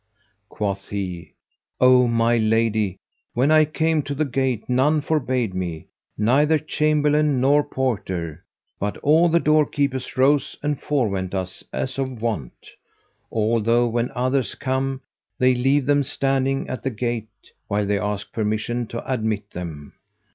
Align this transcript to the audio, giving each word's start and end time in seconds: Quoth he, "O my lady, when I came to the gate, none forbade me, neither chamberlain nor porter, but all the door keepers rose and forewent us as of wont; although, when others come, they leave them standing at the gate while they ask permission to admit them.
Quoth 0.49 0.89
he, 0.89 1.35
"O 1.79 2.07
my 2.07 2.35
lady, 2.35 2.97
when 3.35 3.51
I 3.51 3.65
came 3.65 4.01
to 4.01 4.15
the 4.15 4.25
gate, 4.25 4.67
none 4.67 4.99
forbade 4.99 5.53
me, 5.53 5.89
neither 6.17 6.57
chamberlain 6.57 7.39
nor 7.39 7.63
porter, 7.63 8.43
but 8.79 8.97
all 9.03 9.29
the 9.29 9.39
door 9.39 9.63
keepers 9.63 10.17
rose 10.17 10.57
and 10.63 10.81
forewent 10.81 11.35
us 11.35 11.63
as 11.71 11.99
of 11.99 12.19
wont; 12.19 12.67
although, 13.31 13.87
when 13.87 14.09
others 14.15 14.55
come, 14.55 15.01
they 15.37 15.53
leave 15.53 15.85
them 15.85 16.01
standing 16.01 16.67
at 16.67 16.81
the 16.81 16.89
gate 16.89 17.51
while 17.67 17.85
they 17.85 17.99
ask 17.99 18.33
permission 18.33 18.87
to 18.87 19.07
admit 19.13 19.51
them. 19.51 19.93